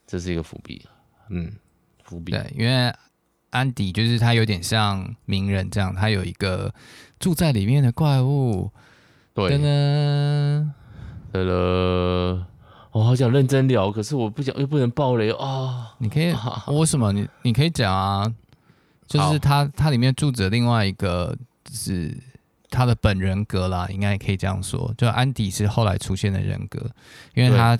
[0.06, 0.86] 这是一个伏笔，
[1.28, 1.52] 嗯，
[2.02, 2.32] 伏笔。
[2.32, 2.92] 对，因为
[3.50, 6.74] 安迪就是他有点像名人这样，他有一个
[7.20, 8.70] 住在里面的怪物。
[9.34, 10.74] 对呢，
[11.32, 12.46] 对了，
[12.90, 15.86] 我好想认真聊，可是我不想又不能爆雷啊、哦。
[15.98, 16.34] 你可以，
[16.68, 17.12] 为什么？
[17.12, 18.32] 你你可以讲啊。
[19.18, 22.16] 就是他，他里面住着另外一个，就是
[22.70, 24.94] 他的本人格啦，应该也可以这样说。
[24.96, 26.90] 就安迪是后来出现的人格，
[27.34, 27.78] 因为他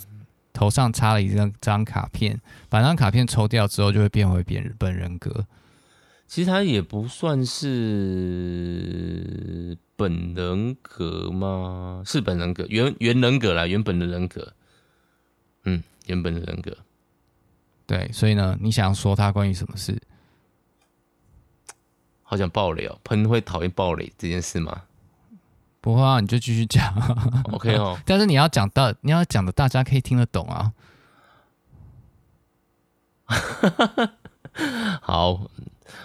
[0.53, 5.47] 头上插了一张张卡片，把那张卡片抽掉之后，就会变回本本人格。
[6.27, 7.66] 其实他也不算是
[9.97, 12.03] 本人格吗？
[12.07, 14.53] 是本人格，原原人格啦，原本的人格。
[15.64, 16.77] 嗯，原本的人格。
[17.87, 20.01] 对，所以呢，你想要说他关于什么事？
[22.33, 22.99] 好想爆雷哦！
[23.05, 24.85] 喷会讨厌爆雷这件事吗？
[25.83, 26.90] 不会啊，你就继续讲。
[27.53, 30.73] OK 哦， 但是你要讲到你要讲的，大家可以听得懂啊。
[35.03, 35.42] 好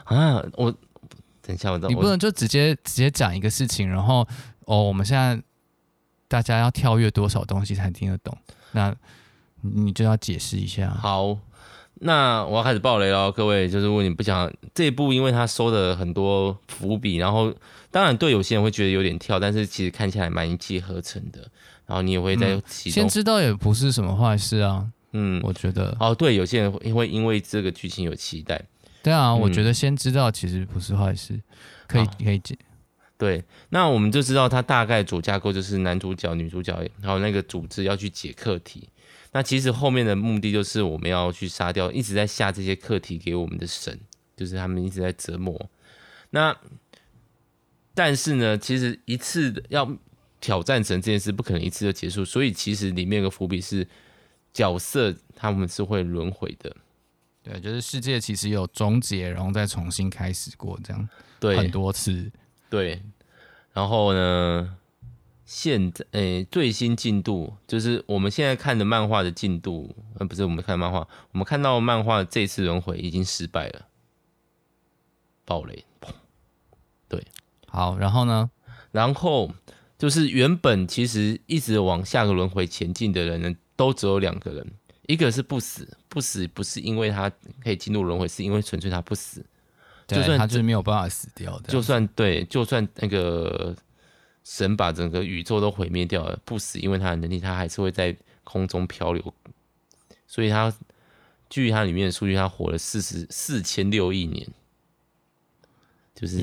[0.03, 0.69] 啊，我
[1.41, 4.27] 等一下我，你不能就直接直接讲一个事情，然后
[4.65, 5.41] 哦，我们现在
[6.27, 8.37] 大家要跳跃多少东西才听得懂？
[8.73, 8.93] 那
[9.61, 10.89] 你就要解释一下。
[10.89, 11.37] 好。
[11.99, 17.51] 那我要开始爆雷了，各位，就是如果你不想这一部，因为他收的很多伏笔，然后
[17.89, 21.39] 当然对有些人会觉得有点跳，但是其实看起来蛮一气呵成的，
[21.87, 25.97] 然后你也会在其中、嗯、先知道也不是什么坏事啊，嗯，我觉得。
[25.99, 28.61] 哦，对，有些人会因为这个剧情有期待，
[29.01, 31.39] 对啊，嗯、我觉得先知道其实不是坏事，
[31.87, 32.55] 可以可以解，
[33.17, 38.87] 对，那我们就知道它大概主架构就是男主角、女主角然后那个组织要去解课题。
[39.37, 43.95] 那其实后面的目的就是我们要去杀掉一直在下这些课题给我们的神，
[44.35, 45.69] 就是他们一直在折磨。
[46.31, 46.57] 那
[47.93, 49.95] 但是呢，其实一次要
[50.41, 53.87] 挑战神这件事不可能一次就结束，所以其实里面有个伏笔是
[54.51, 56.75] 角色他们是会轮回的。
[57.43, 62.31] 对，就是世界其实有终结，然后再重新开始过这样，对，很多次。
[62.71, 62.99] 对，
[63.71, 64.75] 然后呢？
[65.47, 73.87] 现在诶、欸，最新进度就是我们现在看的漫画的进度，呃，不是我们看漫画，我们看到漫画这次轮回已经失败了，
[75.45, 75.85] 暴雷，
[77.07, 77.25] 对，
[77.67, 78.51] 好，然后呢？
[78.91, 79.49] 然后
[79.97, 84.69] 就是原本其实一直往下个轮回前进的人呢，都只有两个人，
[85.03, 87.31] 一个是不死，不死不是因为他
[87.63, 89.45] 可以进入轮回，是因为纯粹他不死，
[90.07, 93.73] 就算他就是没有办法死掉的，就算对，就算那个。
[94.49, 99.33] 神把整个宇宙都毁灭掉了，不死，因为他的能力，他还是会在空中漂流。
[100.25, 100.73] 所以他
[101.49, 104.47] 据他里面的数据，他活了四十四千六亿年，
[106.15, 106.39] 就是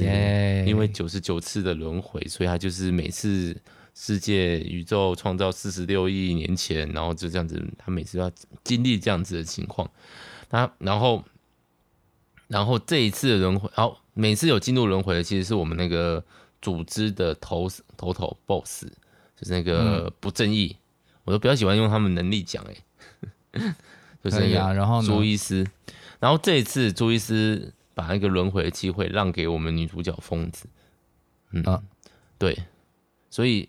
[0.66, 3.56] 因为九十九次的轮回，所以他就是每次
[3.94, 8.30] 世界宇宙创造四十六亿年前，然后就这样子，他每次都要
[8.62, 9.90] 经历这样子的情况。
[10.50, 11.24] 他然后
[12.48, 16.22] 然后这一次的轮回，然后每次有进入轮回的，其实是我们那个。
[16.64, 18.86] 组织的头头头 boss
[19.36, 23.74] 就是那个不正义，嗯、我都比较喜欢用他们能力讲哎，
[24.24, 25.66] 就是那个然后朱医师，
[26.18, 30.66] 然后这一次朱医师把那个轮回的机会让给我们女主角疯子，
[31.50, 31.82] 嗯，啊、
[32.38, 32.56] 对，
[33.28, 33.68] 所以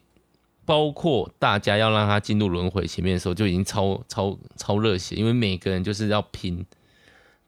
[0.63, 6.65] 包括大家要让他进入轮回前面的时候就已经超超超热血，因为每个人就是要拼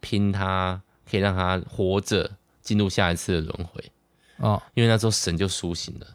[0.01, 2.29] 拼他可以让他活着
[2.62, 3.81] 进入下一次的轮回。
[4.38, 6.08] 哦，因为那时候神就苏醒了。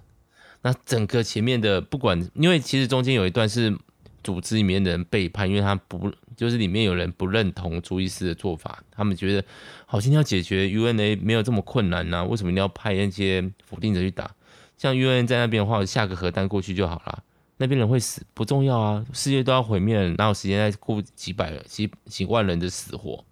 [0.62, 3.76] 那整个前面的不管，因为其实中间有一段是
[4.22, 9.44] 组织里面的人背叛，因为他不就是里面有人不认同朱医师的做法，他们觉得
[9.86, 14.30] 好像要解决 UNA 没有这么困难呐、为什么你要派那些否定者去打？
[14.78, 17.22] 像 U N 在那边的话，下个核弹过去就好了，
[17.56, 23.24] 那边人会死不重要啊，世界都要毁灭了，哪有时间再顾几百几几万人的死活？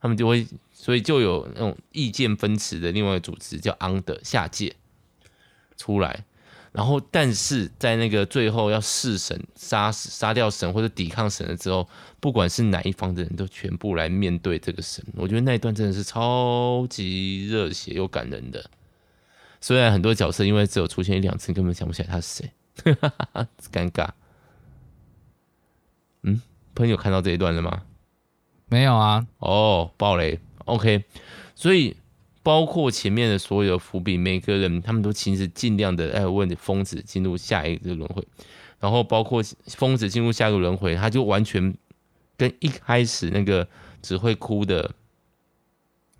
[0.00, 0.46] 他们就会。
[0.78, 4.76] 所以就有那种意见分歧的另外一个组织叫安德下界
[5.76, 6.24] 出来，
[6.70, 11.88] 然后但是在那个最后要弑神杀杀掉神或者抵抗神了之后，
[12.20, 15.04] 不管是哪一方的人都全部来面对这个神。
[15.16, 18.70] 我觉得那一段真的是超级热血又感人的。
[19.60, 22.52] 虽然很多角色因为只有出现一两次，根本想不起来他是谁，
[23.72, 24.10] 尴尬。
[26.22, 26.40] 嗯，
[26.74, 27.82] 朋友看到这一段了吗？
[28.68, 29.26] 没有啊。
[29.38, 30.38] 哦，爆雷。
[30.64, 31.04] OK，
[31.54, 31.96] 所以
[32.42, 38.26] 包括前面的所有伏笔，每个人他们都其实尽量的哎问疯子进入下一个轮回，
[38.80, 41.76] 然后包括疯子进入下一个轮回，他就完全
[42.36, 43.68] 跟一开始那个
[44.02, 44.92] 只会哭的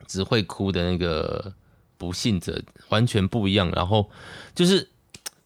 [0.07, 1.53] 只会哭的那个
[1.99, 3.71] 不幸者完全不一样。
[3.75, 4.09] 然后
[4.55, 4.89] 就是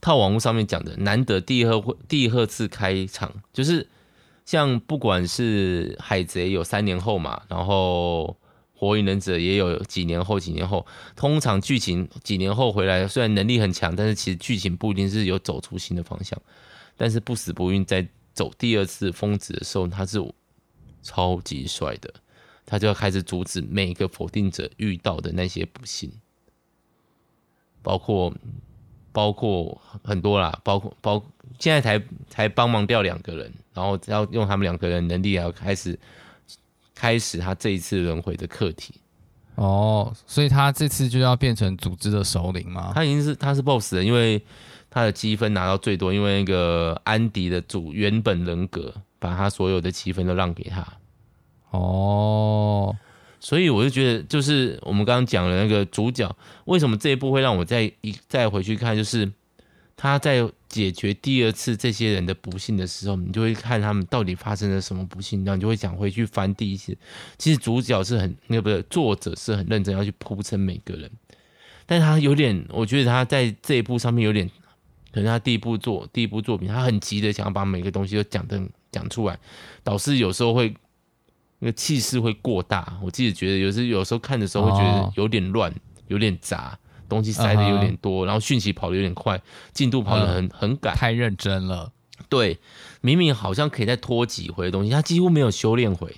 [0.02, 3.88] 套网络上面讲的，难得第二会第二次开场，就是
[4.50, 8.36] 像不管是海贼有三年后嘛，然后。
[8.72, 16.40] 火影忍者也有几年后，几年后，通常剧情几年后回来，虽然能力很强，但是其实剧情不一定是有走出新的方向。
[16.96, 20.18] 但是不死不运在走第二次疯子的时候，他是
[21.02, 22.10] 超级帅的，
[22.64, 26.10] 他就要开始阻止每一个否定者遇到的那些不幸，
[27.82, 28.32] 包括
[29.12, 31.22] 包括很多啦，包括包
[31.58, 35.98] 现在才才帮忙掉两个人，然后要用他们两个人能力来开始
[36.94, 38.94] 开始他这一次轮回的课题。
[39.54, 42.92] 哦，所以他这次就要变成组织的首领吗？
[42.94, 44.42] 他已经是他是 boss 了，因为
[44.90, 50.86] 他的积分拿到最多，因为那个安迪的主原本人格把他所有的积分都让给他。
[51.70, 52.94] 哦。
[53.42, 56.30] 所以我就觉得，就是我们刚刚讲的那个主角，
[56.66, 59.32] 为什么这一部会让我再一再回去看，就是
[59.96, 66.96] 他在解决第二次这些人的不幸的时候，你就会看他们到底发生了什么不幸，然后你就会想回去翻第一次。
[67.36, 71.10] 其实主角是很那个不是作者是很认真要去铺陈每个人，
[71.84, 74.48] 但他有点，我觉得他在这一部上面有点，
[75.12, 78.58] 可能他第一部作第一部作品，他很急的想要把每个东西都讲的
[78.90, 79.38] 讲出来，
[79.84, 80.74] 导致有时候会。
[81.62, 85.70] 那个气势会过大，我自己觉得有时有时候看的时候会觉得有点乱，
[86.08, 86.78] 有点杂，
[87.10, 89.38] 东西塞的有点多，然后讯息跑的有点快，
[89.74, 91.92] 进度跑的很很赶，太认真了。
[92.30, 92.58] 对，
[93.02, 96.16] 明明好像可以再拖几回的东西，他几乎没有修炼回，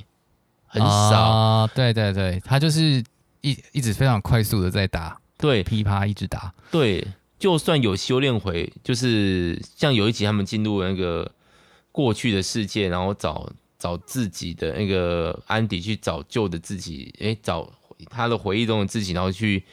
[0.66, 0.88] 很少。
[0.88, 3.02] 啊，对对对，他就是
[3.40, 6.54] 一一直非常快速的在打，对，噼啪一直打。
[6.70, 7.04] 对，
[7.38, 11.28] 就算有修炼回，就是像有一集他们进入那个
[11.90, 13.50] 过去的世界，然后找。
[13.82, 17.68] 找自己的那个安迪去找旧的自己，诶，找
[18.08, 19.64] 他的回忆中的自己，然后去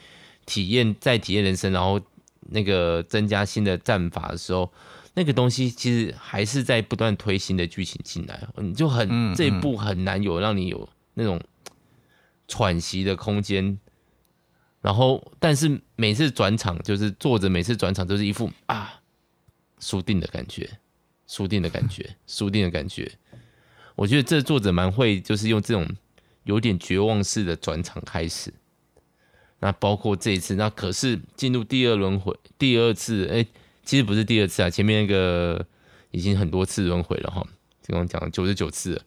[0.50, 2.02] 体验在体验人生，然后
[2.50, 4.74] 那个增加新的战法的时候，
[5.14, 11.40] 那个东西其实还是在不断推新的剧情进来，你就很嗯嗯这一部很难有让你有那种
[12.48, 13.78] 喘息的空间。
[14.82, 19.00] 然后，但是每次转场就是作者每次转场都是一副啊
[19.80, 20.68] 输定的感觉，
[21.28, 23.12] 输定的感觉，输定的感觉。
[23.96, 25.86] 我觉得这作者蛮会，就是用这种
[26.44, 28.52] 有点绝望式的转场开始。
[29.60, 33.46] 那包括这一次，那可是进入第二轮回，第二次，哎，
[33.84, 35.66] 其实不是第二次啊，前面那个
[36.12, 37.46] 已经很多次轮回了哈，
[37.88, 39.02] 刚刚讲了九十九次了。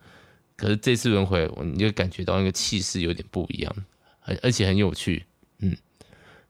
[0.56, 3.74] 可是这次轮回，你就感觉到那个气势有点不一样，
[4.20, 5.24] 而而且很有趣，
[5.58, 5.76] 嗯，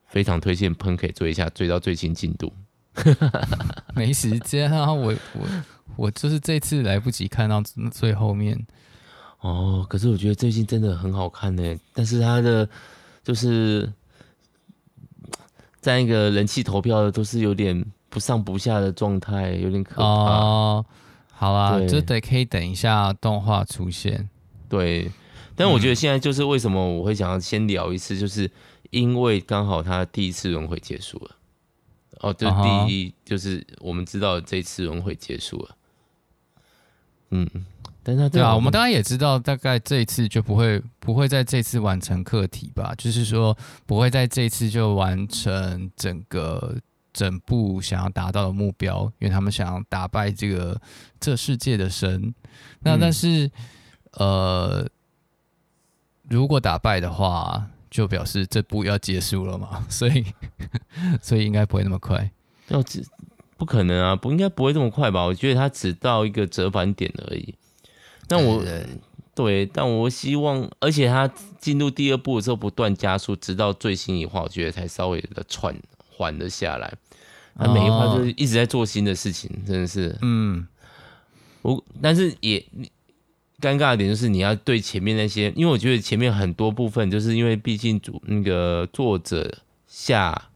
[0.06, 2.52] 非常推荐喷可以追一下，追到最新进度。
[3.94, 5.48] 没时间啊，我我。
[5.96, 8.58] 我就是这次来不及看到最后面
[9.40, 11.78] 哦，可是我觉得最近真的很好看呢。
[11.92, 12.66] 但是它的
[13.22, 13.92] 就是
[15.80, 20.04] 在那个人气投票的都是有点不上不下的状态，有点可怕。
[20.04, 20.86] 哦，
[21.30, 24.28] 好啊，就得可以等一下动画出现。
[24.68, 25.10] 对，
[25.54, 28.50] 但我觉得现在就是为什么我会想要先聊一次，就是
[28.90, 31.36] 因为刚好他第一次轮回结束了。
[32.20, 35.76] 哦，就第一，就是我们知道这次轮回结束了。
[37.30, 37.48] 嗯，
[38.04, 46.76] 但是对啊，我们当然也知道，大概这一次就不会不会在这次完成课题吧，就是说不会在这一次就完成整个
[47.12, 50.80] 整部想要达到的目标，因为他们想要打败这个
[51.20, 52.34] 这世界的神。
[52.80, 53.46] 那但是、
[54.18, 54.88] 嗯、呃，
[56.28, 60.24] 如果打败的话，就表示这部要结束了嘛，所以
[61.22, 62.30] 所以应该不会那么快。
[62.68, 63.04] 要只。
[63.56, 65.24] 不可能啊，不应该不会这么快吧？
[65.24, 67.54] 我觉得他只到一个折返点而已。
[68.32, 68.64] 那我
[69.34, 75.74] 对，但我希望，而且他进入第二部的时候不断加速，直到最新一话，我觉得才稍微的喘
[76.10, 76.92] 缓了下来。
[77.54, 80.16] 他每一话就是一直在做新的事情，真的是。
[80.22, 80.66] 嗯，
[81.60, 82.58] 我但是也
[83.60, 90.48] 尴尬的点就是你要对前面那些，因为我觉得前面很多部分就是因为毕竟主那个作者下。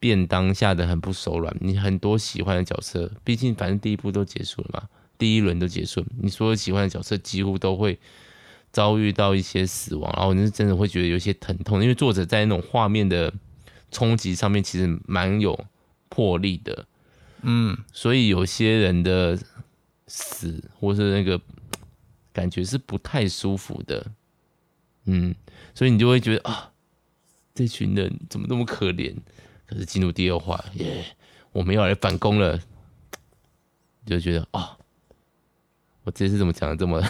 [0.00, 4.82] 便当下的很不手软，你很多喜欢的角色，毕竟反正第一部都结束了嘛，
[5.24, 7.98] 第一轮都结束了，你所有喜欢的角色几乎都会
[8.70, 13.32] 遭遇到一些死亡，然后你是真的会觉得有些疼痛，因为作者在那种画面的
[13.90, 15.58] 冲击上面其实蛮有
[16.10, 16.84] 魄力的，
[17.40, 19.38] 嗯，所以有些人的
[20.06, 21.40] 死或是那个
[22.30, 24.06] 感觉是不太舒服的，
[25.06, 25.34] 嗯，
[25.74, 26.70] 所以你就会觉得啊，
[27.54, 29.16] 这群人怎么那么可怜？
[29.64, 31.02] 可是进入第二话，耶，
[31.52, 32.60] 我们要来反攻了，
[34.04, 34.73] 就觉得哦，
[36.04, 37.02] 我这次怎么讲的这么，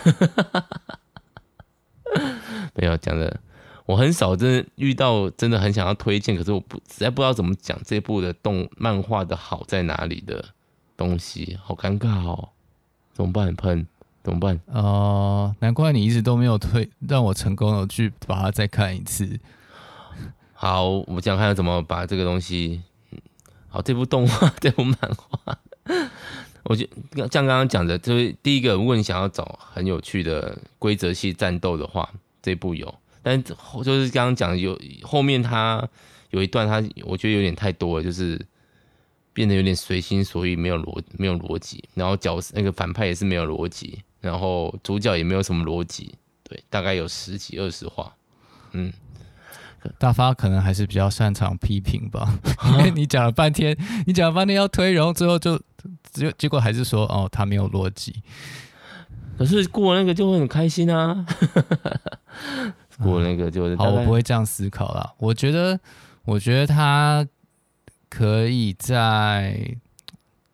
[2.75, 3.41] 没有讲的，
[3.87, 10.45] 我很少真的遇到真的很想要推荐，可是我不实在不知道怎么讲这部的动漫画的好在哪里的
[10.97, 12.51] 东西，好尴尬哦，
[13.13, 13.55] 怎么办？
[13.55, 13.87] 喷
[14.23, 14.61] 怎么办？
[14.67, 19.41] 哦、呃，难怪你一直都没有推，让我成功的去把它再看一次。
[20.55, 22.83] 好，我们讲看要怎么把这个东西。
[23.69, 25.59] 好，这部动画， 这部漫画，
[26.65, 32.09] 我觉得像刚刚讲的，就是第一个，如果你想要找很有趣的规则系战斗的话，
[32.43, 32.93] 这部有。
[33.23, 35.87] 但就是刚刚讲的有后面它
[36.31, 38.39] 有一段，它我觉得有点太多了，就是
[39.33, 48.15] 变得有点随心所欲，没有逻没有逻辑，然后角色那个反派也是没有逻辑，然后主角也没有什么逻辑，对，大概有十几二十话，
[48.73, 48.93] 嗯，
[49.99, 52.39] 大发可能还是比较擅长批评吧，
[52.73, 55.59] 因 为你讲了半天，你讲了半天要推，然后最后就
[56.15, 58.23] 结结果还是说哦，他没有逻辑，
[59.37, 61.27] 可是过那个就会很开心啊，
[63.03, 65.79] 过那个就是、嗯、好，我不会这样思考啦，我觉得，
[66.25, 67.27] 我觉得他。
[68.11, 69.77] 可以在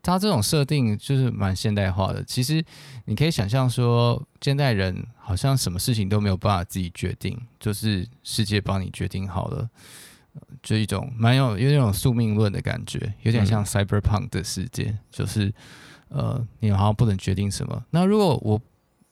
[0.02, 2.24] 他这种设定就是蛮现代化的。
[2.24, 2.64] 其实
[3.04, 9.68] 你可以想象说，现代人好像什么事情都没有办法自己决定，就是世界帮你决定好了，
[10.62, 15.52] 就一种蛮有有那种宿命论的感觉，有点像 cyberpunk 的世界，就是
[16.08, 17.84] 呃，你好像不能决定什么。
[17.90, 18.60] 那如果我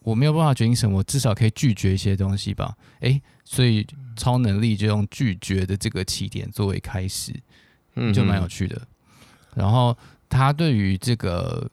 [0.01, 2.77] 我没有办法决定什么，我至少可以拒绝一些东西吧？
[3.01, 7.33] 诶，所以超能力就用拒绝的这个起点作为开始。
[8.15, 8.81] 就蛮有趣的，
[9.57, 9.97] 然后
[10.29, 11.69] 他对于这个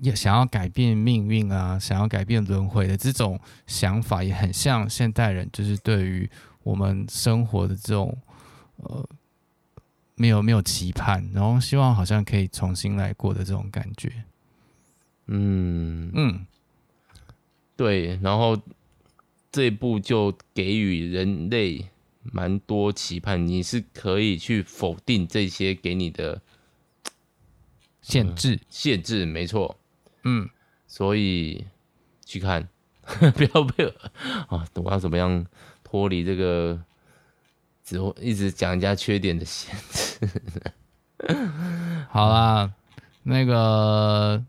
[0.00, 6.30] 要想要改变命运啊，想要改变轮回的这种想法，也很像现代人，就是对于
[6.62, 8.16] 我们生活的这种
[8.78, 9.08] 呃
[10.14, 14.24] 没有没有期盼，然后希望好像可以重新来过的这种感觉。
[15.26, 16.46] 嗯嗯，
[17.76, 18.60] 对，然后
[19.52, 21.88] 这一部就给予人类。
[22.30, 26.42] 蛮多期盼，你是可以去否定这些给你的
[28.02, 29.78] 限制，嗯、限制没错，
[30.24, 30.46] 嗯，
[30.86, 31.64] 所以
[32.26, 32.68] 去看，
[33.34, 33.86] 不要被
[34.48, 35.46] 啊，我要怎么样
[35.82, 36.78] 脱离这个
[37.88, 40.20] 只会一直讲人家缺点的限制？
[42.10, 42.70] 好啦，
[43.22, 44.44] 那个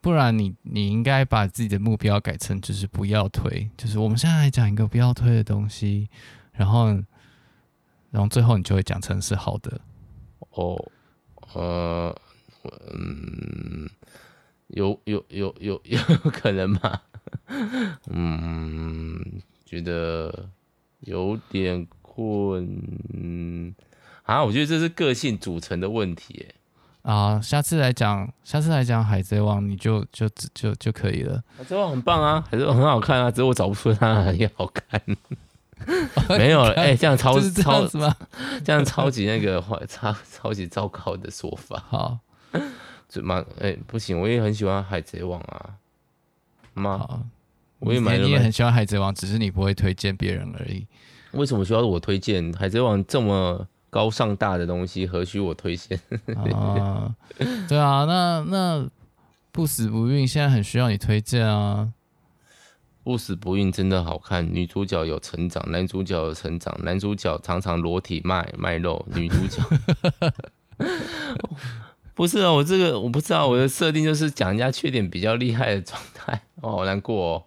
[0.00, 6.08] 不然你你应该把自己的目标改成就是不要推，就是我们现在来讲一个不要推的东西。
[6.52, 6.86] 然后，
[8.10, 9.78] 然后最后你就会讲成是好的。
[10.52, 10.82] 哦，
[11.52, 12.16] 呃，
[12.94, 13.86] 嗯，
[14.68, 15.98] 有有有有有
[16.30, 17.02] 可能吗？
[18.08, 20.48] 嗯，觉得
[21.00, 23.74] 有点困。
[24.24, 26.46] 啊，我觉得这是个性组成的问题。
[27.02, 31.42] 啊，下次来讲，下次来讲《海贼王》，你就就就就可以了。
[31.58, 35.00] 海贼王很棒啊，海贼王很好看啊，只是我找不出它哪里好看。
[36.38, 38.16] 没有了，哎、欸，这样超这超什么？
[38.64, 41.82] 这样超级那个坏， 超超级糟糕的说法。
[41.88, 42.18] 好，
[43.08, 43.44] 怎么？
[43.58, 45.70] 哎、欸，不行，我也很喜欢海贼王啊。
[46.74, 47.04] 妈，
[47.80, 48.24] 我也买了。
[48.24, 50.86] 你也很喜欢海贼王，只是你不会推荐别人而已。
[51.32, 55.06] 为什么需要我推荐海贼王这么高尚大的东西？
[55.06, 55.98] 何须我推荐？
[56.54, 57.14] 啊，
[57.68, 58.88] 对啊，那那
[59.50, 61.90] 不死不运现在很需要你推荐啊。
[63.04, 69.60] 不死不运真的好看，女主角有成长，男主角有成长，男主角常常裸体卖卖肉，女主角
[72.14, 77.44] 不是啊，我这个我不知道，我的设定就是讲人家缺点比较厉害的状态，哦，好难过哦，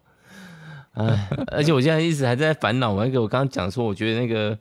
[0.95, 4.57] 哎，而且我现在一直还在烦恼，我那个我刚刚讲说，我觉得那个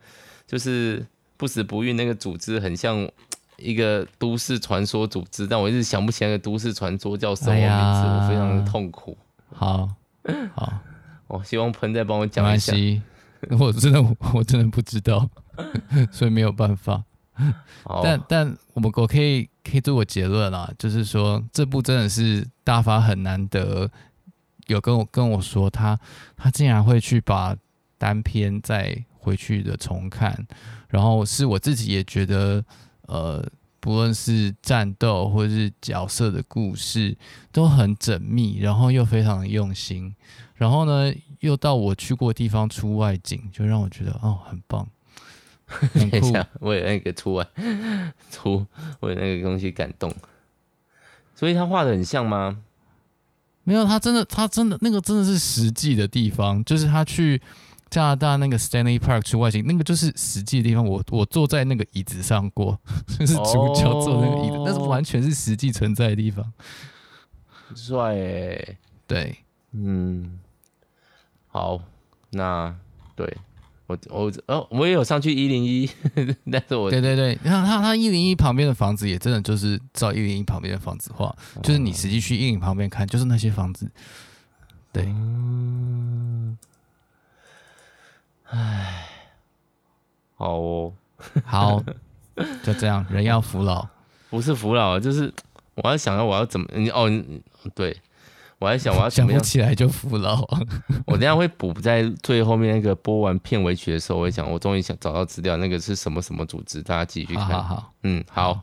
[0.47, 1.05] 就是
[1.37, 3.09] 不死不孕那个组织很像
[3.57, 9.16] 一个都市传说组织，但我一直想不起那个都市传说叫什么名字，哎、我非常的痛苦。
[9.53, 9.89] 好。
[10.55, 10.72] 好，
[11.26, 12.72] 我 希望喷再帮我讲一下。
[13.61, 15.28] 我真的 我真的不知道，
[16.11, 17.05] 所以没有办法。
[18.03, 23.91] 但但我们我可以可以做个结论啦，就是说这部真的是大发很难得
[24.67, 25.99] 有跟我跟我说他
[26.37, 27.57] 他竟然会去把
[27.99, 30.47] 单篇再回去的重看，
[30.89, 32.65] 然后是我自己也觉得
[33.03, 33.45] 呃。
[33.81, 37.15] 不论是战斗或者是角色的故事
[37.53, 40.17] 都很缜密，然后又非常的用心，
[40.55, 44.89] 然后呢，又到我去过的地方出外景，就让我觉得哦，很棒。
[45.93, 47.47] 等一下，为了那个出外
[48.33, 48.65] 出，
[49.01, 50.11] 为了那个东西感动，
[51.35, 52.62] 所以他画的很像吗？
[53.65, 57.43] 没有，他真的，他真的那个真的是实际的地方，就是他去。
[57.91, 60.85] 加拿大那个 Stanley Park 去外景，那个就是实际的地方。
[60.85, 64.75] 我我坐在那个椅子上过， 就是主角坐那个椅子，那、oh.
[64.75, 66.53] 是完全是实际存在的地方。
[67.77, 69.37] 帅欸，对，
[69.71, 70.41] 嗯，
[71.47, 71.81] 好，
[72.31, 72.75] 那
[73.15, 73.33] 对
[73.87, 75.89] 我我哦，我也有上去一零一，
[76.51, 83.91] 但是我对对对，你看他他一零一旁边的房子也真的就是照一零一旁边的房子画，就是你实际去一零旁边看，就是那些房子，
[84.93, 85.05] 对。
[85.07, 86.57] 嗯
[88.47, 89.09] 唉，
[90.37, 90.93] 好哦，
[91.45, 91.82] 好，
[92.62, 93.89] 就这样，人要服老，
[94.30, 95.32] 不是服老，就是
[95.74, 97.11] 我要想要我要怎么，你哦，
[97.74, 98.01] 对，
[98.65, 100.41] 我还想我要想不起来就服老，
[101.07, 108.62] 我等下会补在最后面那个播完片尾曲的时候，我会讲，我终于想找到资料，那个是什么什么组织，大家继续看，好好好，嗯，好，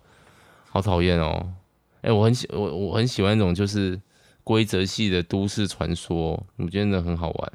[0.72, 1.54] 好讨厌哦！
[2.02, 4.02] 哎、欸，我很喜我我很喜欢那种就是
[4.44, 7.52] 规则系的都市传说，我觉得真的很好玩。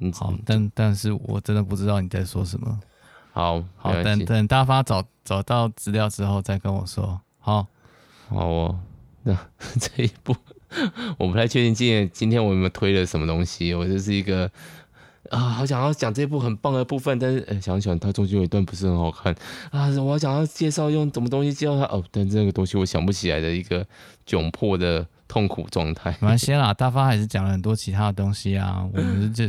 [0.00, 2.80] 嗯，好，但但是我真的不知道你在说什么。
[3.32, 7.20] 好，好，等等大发找找到资料之后再跟我说。
[7.38, 7.64] 好，
[8.28, 8.80] 好哦。
[9.22, 9.36] 那
[9.78, 10.34] 这一部
[11.18, 14.50] 我不太确定今天今天我有没有推了什么东西，我就是一个。
[15.28, 19.32] 啊，好想要讲这部很棒的部分，但是哎，想想它中间有一段不是很好看。
[19.70, 23.86] 啊，我想要介绍用什么东西介绍它哦，但这个东西我想不起来的一个
[24.26, 26.10] 窘迫的痛苦状态。
[26.20, 29.44] 没关系啦，大发还是讲了很多其他的东西啊， 我们就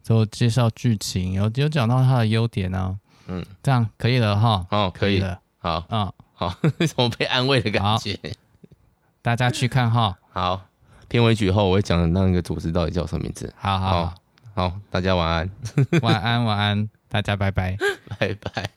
[0.00, 2.94] 就介绍剧情，然后有讲到它的优点啊，
[3.26, 5.18] 嗯，这样可以了哈，哦，可以。
[5.18, 8.16] 了，好，嗯，好， 为什么被安慰的感觉？
[9.22, 10.68] 大家去看哈，好，
[11.08, 14.04] 片尾曲后我会讲那个组织到底叫什么名字，好好。
[14.04, 14.14] 好
[14.68, 15.50] 好，大家晚安。
[16.02, 17.74] 晚安，晚安，大家拜拜，
[18.18, 18.70] 拜拜。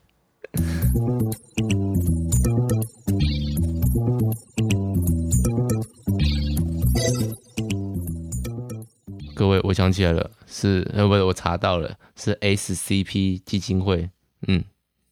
[9.34, 14.08] 各位，我想起来了，是呃，不是，我查到了，是 SCP 基金会。
[14.48, 14.64] 嗯，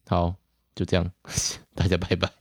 [0.07, 0.33] 好，
[0.73, 1.11] 就这样，
[1.75, 2.31] 大家拜拜。